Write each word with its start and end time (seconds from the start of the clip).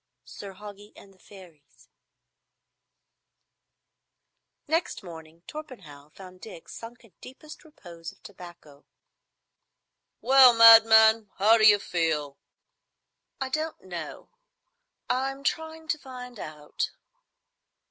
Sir 0.25 0.53
Hoggie 0.55 0.93
and 0.95 1.13
the 1.13 1.19
Fairies 1.19 1.87
Next 4.67 5.03
morning 5.03 5.43
Torpenhow 5.45 6.09
found 6.09 6.41
Dick 6.41 6.69
sunk 6.69 7.03
in 7.05 7.13
deepest 7.21 7.63
repose 7.63 8.11
of 8.11 8.23
tobacco. 8.23 8.83
"Well, 10.19 10.55
madman, 10.55 11.29
how 11.35 11.59
d'you 11.59 11.77
feel?" 11.77 12.39
"I 13.39 13.49
don't 13.49 13.79
know. 13.83 14.29
I'm 15.07 15.43
trying 15.43 15.87
to 15.89 15.99
find 15.99 16.39
out." 16.39 16.93